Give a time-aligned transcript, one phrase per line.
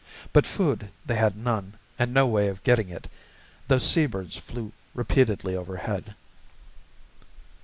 [0.33, 3.07] But food they had none, and no way of getting it,
[3.67, 6.15] though sea birds flew repeatedly overhead.